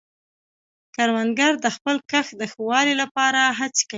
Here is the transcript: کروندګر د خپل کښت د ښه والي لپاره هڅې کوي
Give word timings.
کروندګر 0.95 1.53
د 1.63 1.67
خپل 1.75 1.95
کښت 2.11 2.33
د 2.37 2.41
ښه 2.51 2.61
والي 2.69 2.93
لپاره 3.01 3.41
هڅې 3.59 3.81
کوي 3.85 3.89